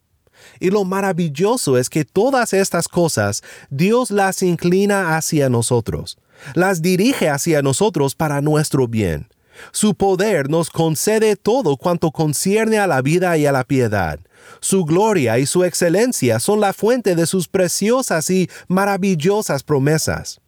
Y 0.60 0.70
lo 0.70 0.86
maravilloso 0.86 1.78
es 1.78 1.90
que 1.90 2.06
todas 2.06 2.54
estas 2.54 2.88
cosas 2.88 3.44
Dios 3.70 4.12
las 4.12 4.42
inclina 4.42 5.18
hacia 5.18 5.50
nosotros, 5.50 6.18
las 6.54 6.82
dirige 6.82 7.30
hacia 7.30 7.62
nosotros 7.62 8.16
para 8.16 8.42
nuestro 8.42 8.88
bien. 8.88 9.28
Su 9.72 9.94
poder 9.94 10.50
nos 10.50 10.70
concede 10.70 11.36
todo 11.36 11.76
cuanto 11.76 12.12
concierne 12.12 12.80
a 12.80 12.88
la 12.88 13.02
vida 13.02 13.38
y 13.38 13.46
a 13.46 13.52
la 13.52 13.66
piedad. 13.66 14.20
Su 14.62 14.86
gloria 14.86 15.38
y 15.38 15.46
su 15.46 15.64
excelencia 15.64 16.40
son 16.40 16.60
la 16.62 16.74
fuente 16.74 17.16
de 17.16 17.26
sus 17.26 17.48
preciosas 17.48 18.30
y 18.30 18.50
maravillosas 18.68 19.64
promesas 19.64 20.42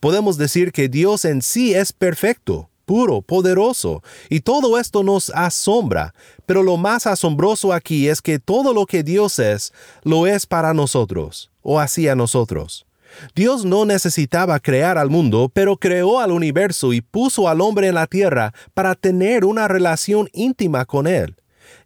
podemos 0.00 0.38
decir 0.38 0.72
que 0.72 0.88
Dios 0.88 1.24
en 1.24 1.42
sí 1.42 1.74
es 1.74 1.92
perfecto, 1.92 2.68
puro, 2.84 3.20
poderoso, 3.20 4.02
y 4.30 4.40
todo 4.40 4.78
esto 4.78 5.02
nos 5.02 5.30
asombra, 5.30 6.14
pero 6.46 6.62
lo 6.62 6.76
más 6.76 7.06
asombroso 7.06 7.72
aquí 7.72 8.08
es 8.08 8.22
que 8.22 8.38
todo 8.38 8.72
lo 8.72 8.86
que 8.86 9.02
Dios 9.02 9.38
es, 9.38 9.72
lo 10.04 10.26
es 10.26 10.46
para 10.46 10.72
nosotros, 10.72 11.50
o 11.62 11.80
hacia 11.80 12.14
nosotros. 12.14 12.86
Dios 13.34 13.64
no 13.64 13.84
necesitaba 13.84 14.60
crear 14.60 14.98
al 14.98 15.10
mundo, 15.10 15.50
pero 15.52 15.76
creó 15.76 16.20
al 16.20 16.32
universo 16.32 16.92
y 16.92 17.00
puso 17.00 17.48
al 17.48 17.60
hombre 17.60 17.88
en 17.88 17.94
la 17.94 18.06
tierra 18.06 18.54
para 18.74 18.94
tener 18.94 19.44
una 19.44 19.68
relación 19.68 20.28
íntima 20.32 20.84
con 20.84 21.06
él. 21.06 21.36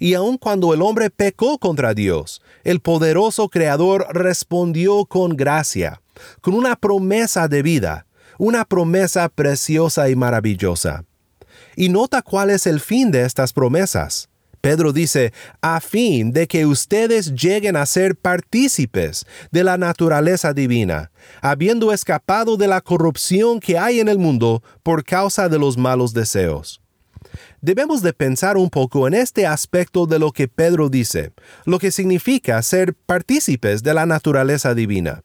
Y 0.03 0.15
aun 0.15 0.37
cuando 0.37 0.75
el 0.75 0.83
hombre 0.83 1.11
pecó 1.11 1.59
contra 1.59 1.95
Dios, 1.95 2.43
el 2.65 2.81
poderoso 2.81 3.49
Creador 3.49 4.05
respondió 4.11 5.05
con 5.05 5.37
gracia 5.37 6.03
con 6.41 6.55
una 6.55 6.75
promesa 6.75 7.47
de 7.47 7.63
vida, 7.63 8.07
una 8.37 8.65
promesa 8.65 9.29
preciosa 9.29 10.11
y 10.11 10.17
maravillosa. 10.17 11.05
Y 11.77 11.89
nota 11.89 12.21
cuál 12.21 12.51
es 12.51 12.67
el 12.67 12.81
fin 12.81 13.13
de 13.13 13.23
estas 13.25 13.53
promesas. 13.53 14.29
Pedro 14.61 14.93
dice, 14.93 15.33
a 15.61 15.81
fin 15.81 16.33
de 16.33 16.49
que 16.49 16.67
ustedes 16.67 17.33
lleguen 17.33 17.77
a 17.77 17.87
ser 17.87 18.17
partícipes 18.17 19.25
de 19.53 19.63
la 19.63 19.79
naturaleza 19.79 20.53
divina, 20.53 21.13
habiendo 21.41 21.93
escapado 21.93 22.57
de 22.57 22.67
la 22.67 22.81
corrupción 22.81 23.61
que 23.61 23.79
hay 23.79 24.01
en 24.01 24.09
el 24.09 24.19
mundo 24.19 24.65
por 24.83 25.05
causa 25.05 25.49
de 25.49 25.61
los 25.61 25.79
malos 25.79 26.13
deseos. 26.13 26.82
Debemos 27.65 28.03
de 28.03 28.13
pensar 28.13 28.57
un 28.57 28.71
poco 28.71 29.07
en 29.07 29.15
este 29.15 29.47
aspecto 29.47 30.07
de 30.07 30.19
lo 30.19 30.33
que 30.33 30.49
Pedro 30.49 30.89
dice, 30.89 31.31
lo 31.65 31.79
que 31.79 31.93
significa 31.93 32.61
ser 32.61 32.93
partícipes 32.93 33.85
de 33.85 33.95
la 33.95 34.05
naturaleza 34.05 34.75
divina. 34.75 35.23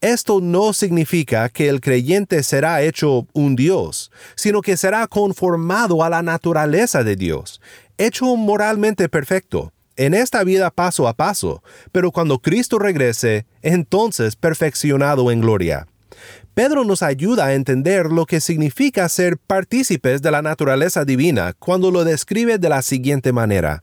Esto 0.00 0.40
no 0.40 0.72
significa 0.72 1.50
que 1.50 1.68
el 1.68 1.82
creyente 1.82 2.42
será 2.42 2.80
hecho 2.80 3.26
un 3.34 3.54
Dios, 3.54 4.10
sino 4.34 4.62
que 4.62 4.78
será 4.78 5.06
conformado 5.08 6.02
a 6.02 6.08
la 6.08 6.22
naturaleza 6.22 7.04
de 7.04 7.16
Dios, 7.16 7.60
hecho 7.98 8.34
moralmente 8.34 9.10
perfecto, 9.10 9.70
en 9.96 10.14
esta 10.14 10.42
vida 10.42 10.70
paso 10.70 11.06
a 11.06 11.12
paso, 11.12 11.62
pero 11.92 12.12
cuando 12.12 12.38
Cristo 12.38 12.78
regrese, 12.78 13.44
entonces 13.60 14.36
perfeccionado 14.36 15.30
en 15.30 15.42
gloria. 15.42 15.86
Pedro 16.54 16.84
nos 16.84 17.02
ayuda 17.02 17.46
a 17.46 17.54
entender 17.54 18.06
lo 18.06 18.26
que 18.26 18.40
significa 18.40 19.08
ser 19.08 19.38
partícipes 19.38 20.22
de 20.22 20.30
la 20.30 20.40
naturaleza 20.40 21.04
divina 21.04 21.52
cuando 21.58 21.90
lo 21.90 22.04
describe 22.04 22.58
de 22.58 22.68
la 22.68 22.80
siguiente 22.82 23.32
manera. 23.32 23.82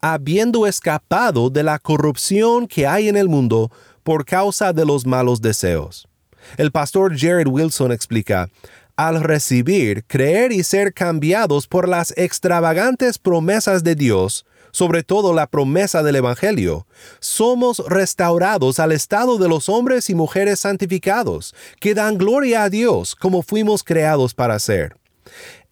Habiendo 0.00 0.66
escapado 0.66 1.50
de 1.50 1.62
la 1.62 1.78
corrupción 1.78 2.66
que 2.66 2.88
hay 2.88 3.08
en 3.08 3.16
el 3.16 3.28
mundo 3.28 3.70
por 4.02 4.24
causa 4.24 4.72
de 4.72 4.84
los 4.84 5.06
malos 5.06 5.40
deseos. 5.40 6.08
El 6.56 6.72
pastor 6.72 7.16
Jared 7.16 7.46
Wilson 7.46 7.92
explica, 7.92 8.48
al 8.96 9.22
recibir, 9.22 10.04
creer 10.04 10.50
y 10.50 10.64
ser 10.64 10.92
cambiados 10.92 11.68
por 11.68 11.88
las 11.88 12.12
extravagantes 12.16 13.18
promesas 13.18 13.84
de 13.84 13.94
Dios, 13.94 14.44
sobre 14.72 15.02
todo 15.02 15.32
la 15.32 15.46
promesa 15.46 16.02
del 16.02 16.16
Evangelio, 16.16 16.86
somos 17.18 17.82
restaurados 17.88 18.78
al 18.78 18.92
estado 18.92 19.38
de 19.38 19.48
los 19.48 19.68
hombres 19.68 20.10
y 20.10 20.14
mujeres 20.14 20.60
santificados, 20.60 21.54
que 21.80 21.94
dan 21.94 22.18
gloria 22.18 22.64
a 22.64 22.70
Dios 22.70 23.14
como 23.14 23.42
fuimos 23.42 23.84
creados 23.84 24.34
para 24.34 24.58
ser. 24.58 24.96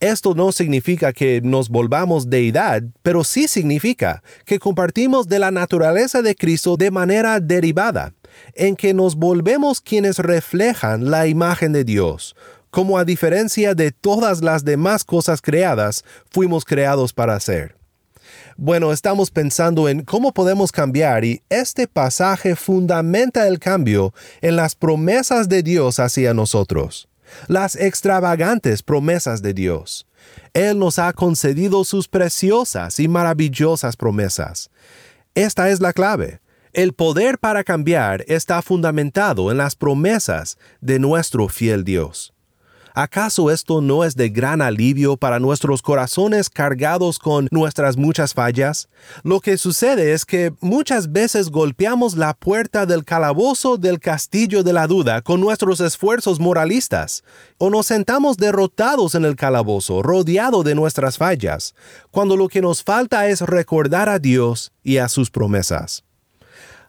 Esto 0.01 0.35
no 0.35 0.53
significa 0.53 1.12
que 1.12 1.40
nos 1.42 1.68
volvamos 1.68 2.31
deidad, 2.31 2.83
pero 3.03 3.25
sí 3.25 3.49
significa 3.49 4.23
que 4.44 4.61
compartimos 4.61 5.27
de 5.27 5.40
la 5.40 5.51
naturaleza 5.51 6.23
de 6.23 6.37
Cristo 6.37 6.77
de 6.77 6.92
manera 6.92 7.40
derivada, 7.40 8.14
en 8.55 8.77
que 8.77 8.94
nos 8.94 9.16
volvemos 9.16 9.81
quienes 9.81 10.18
reflejan 10.18 11.11
la 11.11 11.27
imagen 11.27 11.73
de 11.73 11.83
Dios, 11.83 12.37
como 12.70 12.99
a 12.99 13.05
diferencia 13.05 13.75
de 13.75 13.90
todas 13.90 14.42
las 14.42 14.64
demás 14.64 15.05
cosas 15.05 15.42
creadas, 15.42 16.05
fuimos 16.31 16.64
creados 16.64 17.12
para 17.12 17.40
ser. 17.40 17.78
Bueno, 18.61 18.90
estamos 18.90 19.31
pensando 19.31 19.88
en 19.88 20.03
cómo 20.03 20.33
podemos 20.33 20.73
cambiar 20.73 21.25
y 21.25 21.42
este 21.49 21.87
pasaje 21.87 22.57
fundamenta 22.57 23.47
el 23.47 23.61
cambio 23.61 24.12
en 24.40 24.57
las 24.57 24.75
promesas 24.75 25.49
de 25.49 25.62
Dios 25.62 26.01
hacia 26.01 26.35
nosotros, 26.35 27.09
las 27.47 27.77
extravagantes 27.77 28.83
promesas 28.83 29.42
de 29.42 29.55
Dios. 29.55 30.09
Él 30.55 30.77
nos 30.77 30.99
ha 30.99 31.12
concedido 31.12 31.85
sus 31.85 32.09
preciosas 32.09 32.99
y 32.99 33.07
maravillosas 33.07 33.97
promesas. 33.97 34.71
Esta 35.37 35.71
es 35.71 35.81
la 35.81 35.92
clave. 35.92 36.40
El 36.73 36.94
poder 36.94 37.38
para 37.38 37.62
cambiar 37.62 38.25
está 38.27 38.61
fundamentado 38.61 39.53
en 39.53 39.59
las 39.59 39.77
promesas 39.77 40.59
de 40.81 40.99
nuestro 40.99 41.47
fiel 41.49 41.85
Dios. 41.85 42.35
¿Acaso 43.01 43.53
esto 43.53 43.81
no 43.81 44.03
es 44.03 44.17
de 44.17 44.29
gran 44.29 44.61
alivio 44.61 45.17
para 45.17 45.39
nuestros 45.39 45.83
corazones 45.83 46.51
cargados 46.51 47.21
con 47.21 47.47
nuestras 47.53 47.97
muchas 47.97 48.35
fallas? 48.35 48.89
Lo 49.23 49.39
que 49.39 49.57
sucede 49.57 50.15
es 50.15 50.25
que 50.25 50.53
muchas 50.61 51.13
veces 51.13 51.51
golpeamos 51.51 52.17
la 52.17 52.35
puerta 52.35 52.87
del 52.87 53.05
calabozo 53.05 53.77
del 53.77 54.01
castillo 54.01 54.65
de 54.65 54.73
la 54.73 54.89
duda 54.89 55.23
con 55.23 55.41
nuestros 55.41 55.79
esfuerzos 55.79 56.41
moralistas, 56.41 57.23
o 57.59 57.71
nos 57.71 57.87
sentamos 57.87 58.37
derrotados 58.37 59.15
en 59.15 59.25
el 59.25 59.37
calabozo, 59.37 60.03
rodeado 60.03 60.65
de 60.65 60.75
nuestras 60.75 61.19
fallas, 61.19 61.77
cuando 62.11 62.37
lo 62.37 62.49
que 62.49 62.61
nos 62.61 62.83
falta 62.83 63.29
es 63.29 63.43
recordar 63.43 64.09
a 64.09 64.19
Dios 64.19 64.73
y 64.83 64.97
a 64.97 65.09
sus 65.09 65.31
promesas. 65.31 66.03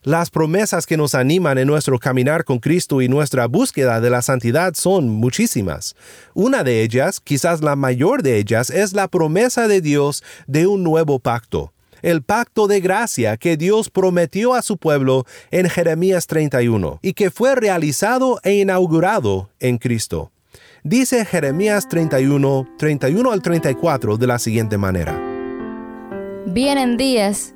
Las 0.04 0.30
promesas 0.30 0.86
que 0.86 0.96
nos 0.96 1.14
animan 1.14 1.58
en 1.58 1.68
nuestro 1.68 2.00
caminar 2.00 2.46
con 2.46 2.60
Cristo 2.60 3.02
y 3.02 3.10
nuestra 3.10 3.48
búsqueda 3.48 4.00
de 4.00 4.10
la 4.10 4.22
santidad 4.22 4.74
son 4.76 5.10
muchísimas. 5.10 5.96
Una 6.34 6.64
de 6.64 6.84
ellas, 6.84 7.20
quizás 7.20 7.62
la 7.62 7.76
mayor 7.76 8.24
de 8.24 8.38
ellas, 8.38 8.70
es 8.70 8.94
la 8.94 9.10
promesa 9.10 9.68
de 9.68 9.82
Dios 9.82 10.24
de 10.48 10.68
un 10.68 10.84
nuevo 10.84 11.20
pacto 11.20 11.74
el 12.02 12.24
pacto 12.24 12.68
de 12.68 12.80
gracia 12.80 13.36
que 13.36 13.58
Dios 13.58 13.90
prometió 13.90 14.54
a 14.54 14.62
su 14.62 14.78
pueblo 14.78 15.26
en 15.52 15.70
Jeremías 15.70 16.28
31 16.28 17.00
y 17.02 17.12
que 17.12 17.30
fue 17.30 17.56
realizado 17.56 18.40
e 18.44 18.54
inaugurado 18.54 19.50
en 19.60 19.78
Cristo. 19.78 20.32
Dice 20.84 21.26
Jeremías 21.26 21.90
31, 21.90 22.68
31 22.78 23.32
al 23.32 23.42
34 23.42 24.18
de 24.18 24.28
la 24.28 24.40
siguiente 24.40 24.78
manera. 24.78 25.22
Vienen 26.46 26.96
días, 26.96 27.54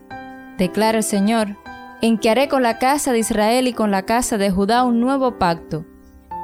declara 0.58 0.98
el 0.98 1.04
Señor, 1.04 1.56
en 2.04 2.18
que 2.18 2.30
haré 2.30 2.50
con 2.50 2.64
la 2.64 2.80
casa 2.80 3.14
de 3.14 3.20
Israel 3.20 3.66
y 3.66 3.72
con 3.72 3.90
la 3.90 4.02
casa 4.02 4.38
de 4.38 4.52
Judá 4.52 4.84
un 4.84 5.00
nuevo 5.00 5.40
pacto, 5.40 5.86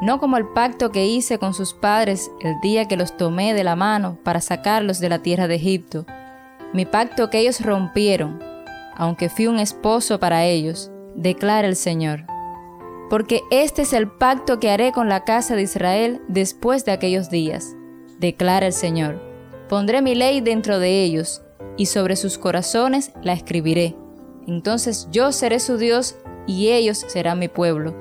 no 0.02 0.18
como 0.18 0.38
el 0.38 0.48
pacto 0.48 0.90
que 0.90 1.06
hice 1.06 1.38
con 1.38 1.54
sus 1.54 1.74
padres 1.74 2.32
el 2.40 2.62
día 2.62 2.88
que 2.88 2.96
los 2.96 3.18
tomé 3.18 3.54
de 3.54 3.66
la 3.66 3.76
mano 3.76 4.18
para 4.24 4.40
sacarlos 4.40 5.02
de 5.02 5.10
la 5.10 5.20
tierra 5.20 5.50
de 5.50 5.56
Egipto, 5.56 6.06
mi 6.72 6.86
pacto 6.86 7.30
que 7.30 7.40
ellos 7.40 7.60
rompieron, 7.60 8.42
aunque 8.96 9.28
fui 9.28 9.48
un 9.48 9.60
esposo 9.60 10.18
para 10.18 10.46
ellos, 10.46 10.92
declara 11.14 11.68
el 11.68 11.76
Señor. 11.76 12.24
Porque 13.10 13.42
este 13.52 13.82
es 13.82 13.92
el 13.92 14.08
pacto 14.10 14.62
que 14.62 14.72
haré 14.72 14.94
con 14.94 15.10
la 15.10 15.26
casa 15.26 15.58
de 15.58 15.64
Israel 15.64 16.22
después 16.30 16.86
de 16.86 16.94
aquellos 16.94 17.30
días, 17.30 17.76
declara 18.18 18.68
el 18.68 18.74
Señor. 18.74 19.22
Pondré 19.68 20.02
mi 20.02 20.16
ley 20.16 20.40
dentro 20.40 20.80
de 20.80 21.04
ellos, 21.04 21.42
y 21.76 21.88
sobre 21.88 22.16
sus 22.16 22.38
corazones 22.38 23.12
la 23.24 23.34
escribiré 23.34 23.98
entonces 24.50 25.08
yo 25.12 25.32
seré 25.32 25.60
su 25.60 25.78
Dios 25.78 26.18
y 26.48 26.70
ellos 26.70 27.06
serán 27.08 27.40
mi 27.40 27.48
pueblo. 27.48 27.96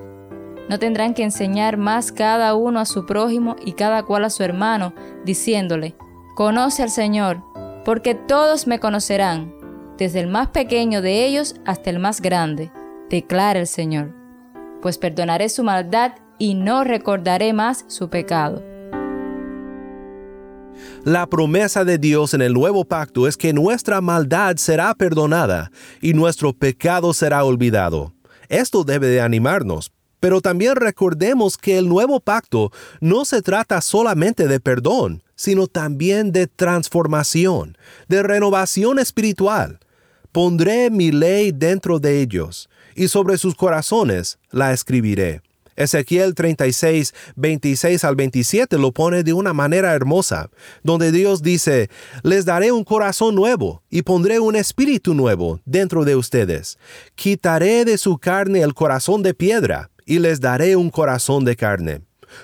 No 0.69 0.79
tendrán 0.79 1.15
que 1.15 1.23
enseñar 1.23 1.77
más 1.77 2.13
cada 2.13 2.55
uno 2.55 2.81
a 2.81 2.85
su 2.85 3.07
prójimo 3.07 3.57
y 3.65 3.73
cada 3.73 4.03
cual 4.03 4.25
a 4.25 4.31
su 4.31 4.43
hermano, 4.43 4.93
diciéndole, 5.25 5.95
Conoce 6.35 6.83
al 6.83 6.91
Señor, 6.91 7.43
porque 7.85 8.15
todos 8.15 8.67
me 8.67 8.79
conocerán, 8.79 9.55
desde 9.97 10.21
el 10.21 10.29
más 10.29 10.49
pequeño 10.49 11.03
de 11.03 11.25
ellos 11.25 11.57
hasta 11.65 11.91
el 11.91 11.99
más 11.99 12.21
grande, 12.21 12.71
declara 13.11 13.59
el 13.59 13.67
Señor. 13.67 14.15
Pues 14.83 14.99
perdonaré 14.99 15.49
su 15.49 15.65
maldad 15.65 16.13
y 16.39 16.55
no 16.55 16.85
recordaré 16.85 17.53
más 17.53 17.85
su 17.89 18.09
pecado. 18.09 18.63
La 21.05 21.27
promesa 21.27 21.85
de 21.85 21.99
Dios 21.99 22.35
en 22.35 22.43
el 22.43 22.53
nuevo 22.53 22.85
pacto 22.85 23.27
es 23.27 23.37
que 23.37 23.53
nuestra 23.53 24.01
maldad 24.01 24.57
será 24.57 24.95
perdonada 24.95 25.71
y 26.01 26.13
nuestro 26.15 26.53
pecado 26.53 27.15
será 27.15 27.45
olvidado. 27.45 28.13
Esto 28.49 28.85
debe 28.85 29.09
de 29.09 29.21
animarnos, 29.21 29.93
pero 30.21 30.41
también 30.41 30.77
recordemos 30.77 31.57
que 31.57 31.79
el 31.79 31.89
nuevo 31.89 32.21
pacto 32.21 32.73
no 33.01 33.25
se 33.25 33.43
trata 33.43 33.81
solamente 33.81 34.49
de 34.49 34.61
perdón, 34.61 35.23
sino 35.37 35.67
también 35.67 36.33
de 36.33 36.47
transformación, 36.47 37.77
de 38.09 38.23
renovación 38.23 38.99
espiritual. 38.99 39.79
Pondré 40.33 40.91
mi 40.91 41.13
ley 41.13 41.53
dentro 41.53 42.01
de 42.01 42.21
ellos, 42.21 42.69
y 42.95 43.09
sobre 43.09 43.39
sus 43.39 43.55
corazones 43.55 44.39
la 44.51 44.73
escribiré. 44.73 45.43
Ezequiel 45.79 46.35
36, 46.35 47.15
26 47.37 48.05
al 48.05 48.17
27 48.17 48.79
lo 48.79 48.91
pone 48.91 49.23
de 49.23 49.33
una 49.33 49.53
manera 49.53 49.95
hermosa, 49.95 50.51
donde 50.83 51.13
Dios 51.13 51.41
dice, 51.41 51.89
les 52.25 52.45
daré 52.45 52.73
un 52.73 52.83
corazón 52.83 53.37
nuevo 53.37 53.83
y 53.89 54.03
pondré 54.03 54.41
un 54.41 54.57
espíritu 54.57 55.15
nuevo 55.15 55.61
dentro 55.65 56.05
de 56.05 56.17
ustedes. 56.17 56.79
Quitaré 57.15 57.85
de 57.85 57.97
su 57.97 58.19
carne 58.19 58.63
el 58.63 58.75
corazón 58.75 59.23
de 59.23 59.35
piedra 59.35 59.91
y 60.05 60.19
les 60.19 60.41
daré 60.41 60.75
un 60.75 60.91
corazón 60.91 61.45
de 61.45 61.55
carne. 61.55 62.01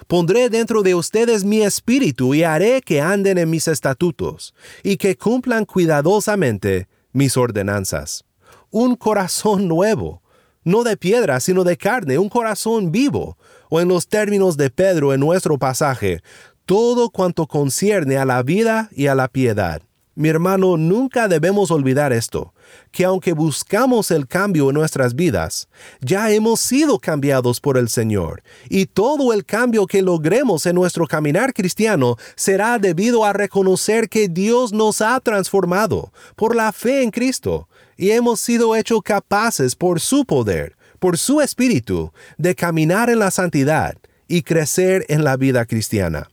Pondré 0.06 0.48
dentro 0.48 0.82
de 0.82 0.94
ustedes 0.94 1.44
mi 1.44 1.62
espíritu 1.62 2.34
y 2.34 2.44
haré 2.44 2.82
que 2.82 3.00
anden 3.00 3.36
en 3.36 3.50
mis 3.50 3.66
estatutos 3.66 4.54
y 4.84 4.96
que 4.96 5.16
cumplan 5.16 5.64
cuidadosamente 5.64 6.88
mis 7.12 7.36
ordenanzas. 7.36 8.24
Un 8.70 8.94
corazón 8.96 9.68
nuevo 9.68 10.22
no 10.64 10.82
de 10.82 10.96
piedra, 10.96 11.40
sino 11.40 11.62
de 11.64 11.76
carne, 11.76 12.18
un 12.18 12.28
corazón 12.28 12.90
vivo, 12.90 13.36
o 13.70 13.80
en 13.80 13.88
los 13.88 14.08
términos 14.08 14.56
de 14.56 14.70
Pedro 14.70 15.12
en 15.12 15.20
nuestro 15.20 15.58
pasaje, 15.58 16.22
todo 16.66 17.10
cuanto 17.10 17.46
concierne 17.46 18.16
a 18.16 18.24
la 18.24 18.42
vida 18.42 18.88
y 18.92 19.06
a 19.06 19.14
la 19.14 19.28
piedad. 19.28 19.82
Mi 20.16 20.28
hermano, 20.28 20.76
nunca 20.76 21.26
debemos 21.26 21.72
olvidar 21.72 22.12
esto, 22.12 22.54
que 22.92 23.04
aunque 23.04 23.32
buscamos 23.32 24.12
el 24.12 24.28
cambio 24.28 24.68
en 24.68 24.74
nuestras 24.74 25.16
vidas, 25.16 25.68
ya 26.00 26.30
hemos 26.30 26.60
sido 26.60 27.00
cambiados 27.00 27.60
por 27.60 27.76
el 27.76 27.88
Señor, 27.88 28.44
y 28.70 28.86
todo 28.86 29.32
el 29.32 29.44
cambio 29.44 29.88
que 29.88 30.02
logremos 30.02 30.66
en 30.66 30.76
nuestro 30.76 31.08
caminar 31.08 31.52
cristiano 31.52 32.16
será 32.36 32.78
debido 32.78 33.24
a 33.24 33.32
reconocer 33.32 34.08
que 34.08 34.28
Dios 34.28 34.72
nos 34.72 35.00
ha 35.00 35.18
transformado 35.18 36.12
por 36.36 36.54
la 36.54 36.70
fe 36.70 37.02
en 37.02 37.10
Cristo, 37.10 37.68
y 37.96 38.10
hemos 38.10 38.40
sido 38.40 38.76
hechos 38.76 39.00
capaces 39.02 39.76
por 39.76 40.00
su 40.00 40.24
poder, 40.24 40.76
por 40.98 41.18
su 41.18 41.40
espíritu, 41.40 42.12
de 42.38 42.54
caminar 42.54 43.10
en 43.10 43.18
la 43.18 43.30
santidad 43.30 43.96
y 44.28 44.42
crecer 44.42 45.04
en 45.08 45.24
la 45.24 45.36
vida 45.36 45.66
cristiana. 45.66 46.30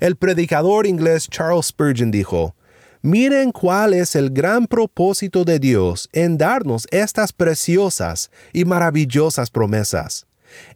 El 0.00 0.16
predicador 0.16 0.86
inglés 0.86 1.28
Charles 1.28 1.66
Spurgeon 1.66 2.10
dijo, 2.10 2.54
Miren 3.02 3.52
cuál 3.52 3.92
es 3.92 4.16
el 4.16 4.30
gran 4.30 4.66
propósito 4.66 5.44
de 5.44 5.58
Dios 5.58 6.08
en 6.14 6.38
darnos 6.38 6.86
estas 6.90 7.34
preciosas 7.34 8.30
y 8.52 8.64
maravillosas 8.64 9.50
promesas. 9.50 10.26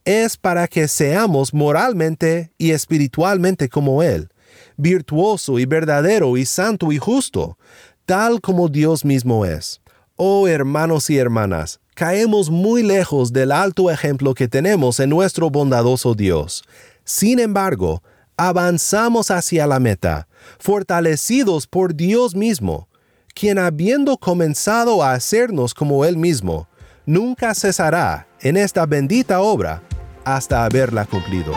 Es 0.05 0.37
para 0.37 0.69
que 0.69 0.89
seamos 0.89 1.55
moralmente 1.55 2.53
y 2.59 2.73
espiritualmente 2.73 3.71
como 3.71 4.03
Él, 4.03 4.29
virtuoso 4.77 5.59
y 5.59 5.65
verdadero 5.65 6.37
y 6.37 6.45
santo 6.45 6.93
y 6.93 6.99
justo, 6.99 7.57
tal 8.05 8.43
como 8.43 8.69
Dios 8.69 9.07
mismo 9.07 9.47
es. 9.47 9.81
Oh 10.21 10.49
hermanos 10.49 11.11
y 11.11 11.17
hermanas, 11.17 11.79
caemos 11.95 12.51
muy 12.51 12.83
lejos 12.83 13.33
del 13.33 13.53
alto 13.53 13.89
ejemplo 13.89 14.35
que 14.35 14.49
tenemos 14.49 14.99
en 14.99 15.11
nuestro 15.11 15.49
bondadoso 15.49 16.17
Dios. 16.17 16.65
Sin 17.05 17.39
embargo, 17.39 18.03
avanzamos 18.37 19.31
hacia 19.31 19.69
la 19.69 19.79
meta, 19.79 20.27
fortalecidos 20.59 21.69
por 21.69 21.95
Dios 21.95 22.35
mismo, 22.35 22.89
quien 23.33 23.61
habiendo 23.61 24.19
comenzado 24.19 25.05
a 25.05 25.13
hacernos 25.13 25.73
como 25.73 26.05
Él 26.05 26.17
mismo, 26.17 26.67
nunca 27.07 27.55
cesará 27.55 28.27
en 28.41 28.57
esta 28.57 28.87
bendita 28.87 29.41
obra 29.41 29.85
hasta 30.25 30.65
haberla 30.65 31.05
cumplido. 31.05 31.53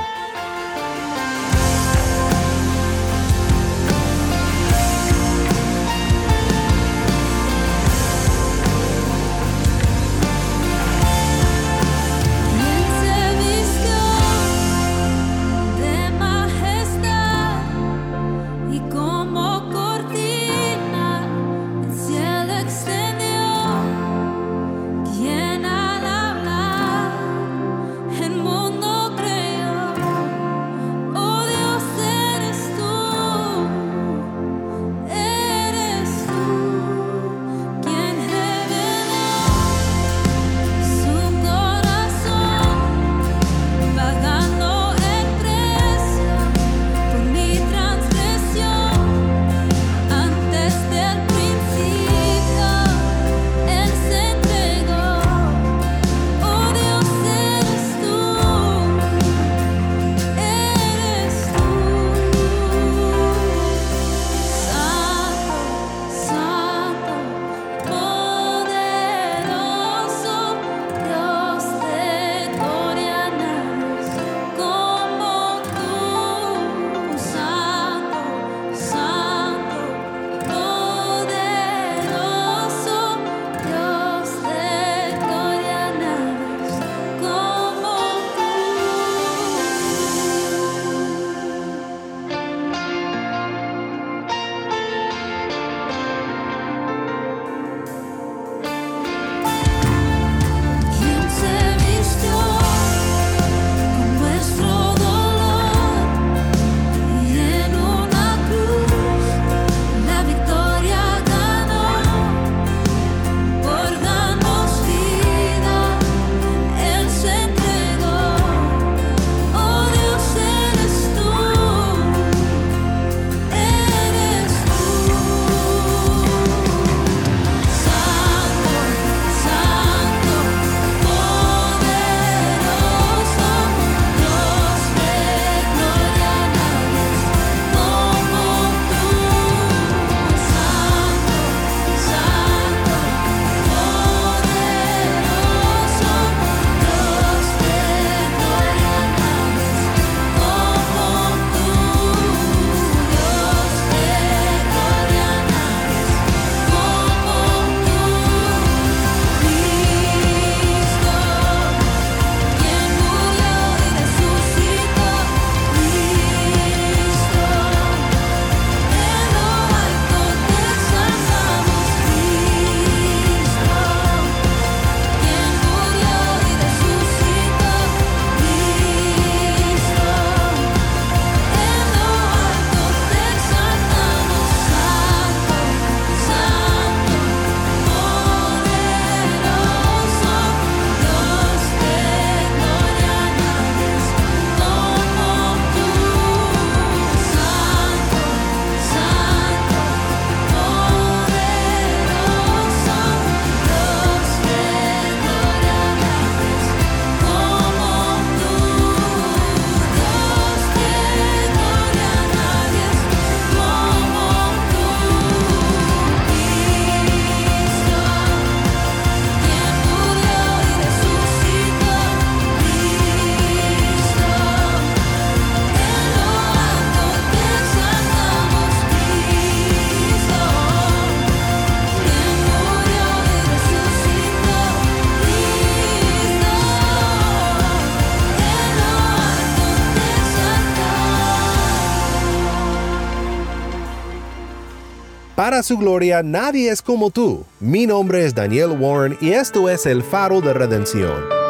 Su 245.63 245.77
gloria 245.77 246.23
nadie 246.23 246.69
es 246.69 246.81
como 246.81 247.09
tú. 247.09 247.43
Mi 247.59 247.85
nombre 247.85 248.25
es 248.25 248.33
Daniel 248.33 248.71
Warren 248.79 249.17
y 249.21 249.31
esto 249.31 249.69
es 249.69 249.85
el 249.85 250.03
faro 250.03 250.41
de 250.41 250.53
redención. 250.53 251.41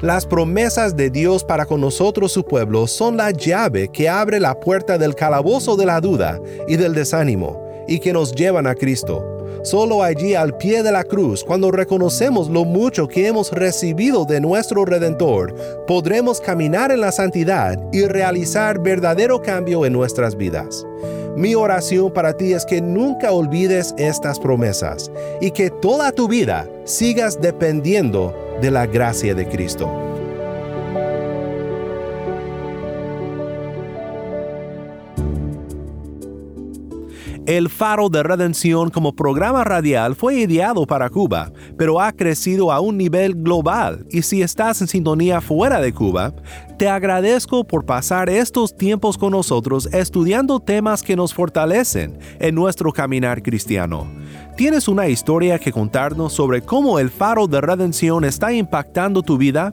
Las 0.00 0.26
promesas 0.26 0.96
de 0.96 1.10
Dios 1.10 1.42
para 1.42 1.66
con 1.66 1.80
nosotros 1.80 2.30
su 2.30 2.44
pueblo 2.44 2.86
son 2.86 3.16
la 3.16 3.32
llave 3.32 3.88
que 3.88 4.08
abre 4.08 4.38
la 4.38 4.58
puerta 4.60 4.96
del 4.96 5.16
calabozo 5.16 5.76
de 5.76 5.86
la 5.86 6.00
duda 6.00 6.38
y 6.68 6.76
del 6.76 6.94
desánimo 6.94 7.60
y 7.88 7.98
que 7.98 8.12
nos 8.12 8.32
llevan 8.32 8.68
a 8.68 8.76
Cristo. 8.76 9.37
Solo 9.62 10.02
allí 10.02 10.34
al 10.34 10.56
pie 10.56 10.82
de 10.82 10.92
la 10.92 11.04
cruz, 11.04 11.44
cuando 11.44 11.70
reconocemos 11.70 12.48
lo 12.48 12.64
mucho 12.64 13.08
que 13.08 13.26
hemos 13.26 13.50
recibido 13.52 14.24
de 14.24 14.40
nuestro 14.40 14.84
Redentor, 14.84 15.54
podremos 15.86 16.40
caminar 16.40 16.92
en 16.92 17.00
la 17.00 17.12
santidad 17.12 17.78
y 17.92 18.04
realizar 18.04 18.78
verdadero 18.80 19.42
cambio 19.42 19.84
en 19.84 19.92
nuestras 19.92 20.36
vidas. 20.36 20.86
Mi 21.36 21.54
oración 21.54 22.12
para 22.12 22.36
ti 22.36 22.52
es 22.52 22.64
que 22.64 22.80
nunca 22.80 23.32
olvides 23.32 23.94
estas 23.96 24.40
promesas 24.40 25.10
y 25.40 25.50
que 25.50 25.70
toda 25.70 26.10
tu 26.12 26.28
vida 26.28 26.68
sigas 26.84 27.40
dependiendo 27.40 28.34
de 28.60 28.70
la 28.70 28.86
gracia 28.86 29.34
de 29.34 29.46
Cristo. 29.48 30.17
El 37.48 37.70
Faro 37.70 38.10
de 38.10 38.22
Redención 38.22 38.90
como 38.90 39.14
programa 39.14 39.64
radial 39.64 40.14
fue 40.14 40.34
ideado 40.34 40.86
para 40.86 41.08
Cuba, 41.08 41.50
pero 41.78 41.98
ha 41.98 42.12
crecido 42.12 42.70
a 42.70 42.80
un 42.80 42.98
nivel 42.98 43.34
global 43.36 44.04
y 44.10 44.20
si 44.20 44.42
estás 44.42 44.82
en 44.82 44.86
sintonía 44.86 45.40
fuera 45.40 45.80
de 45.80 45.94
Cuba, 45.94 46.34
te 46.76 46.90
agradezco 46.90 47.64
por 47.64 47.86
pasar 47.86 48.28
estos 48.28 48.76
tiempos 48.76 49.16
con 49.16 49.30
nosotros 49.30 49.88
estudiando 49.94 50.60
temas 50.60 51.02
que 51.02 51.16
nos 51.16 51.32
fortalecen 51.32 52.18
en 52.38 52.54
nuestro 52.54 52.92
caminar 52.92 53.42
cristiano. 53.42 54.06
¿Tienes 54.58 54.88
una 54.88 55.06
historia 55.06 55.60
que 55.60 55.70
contarnos 55.70 56.32
sobre 56.32 56.62
cómo 56.62 56.98
el 56.98 57.10
faro 57.10 57.46
de 57.46 57.60
redención 57.60 58.24
está 58.24 58.52
impactando 58.52 59.22
tu 59.22 59.38
vida? 59.38 59.72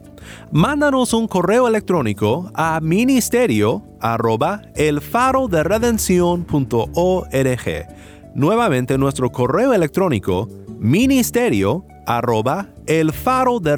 Mándanos 0.52 1.12
un 1.12 1.26
correo 1.26 1.66
electrónico 1.66 2.52
a 2.54 2.78
ministerio 2.80 3.82
arroba 4.00 4.62
el 4.76 5.00
faro 5.00 5.48
de 5.48 5.64
Nuevamente 8.36 8.96
nuestro 8.96 9.32
correo 9.32 9.72
electrónico 9.72 10.48
ministerio 10.78 11.84
arroba 12.06 12.68
el 12.86 13.12
faro 13.12 13.58
de 13.58 13.74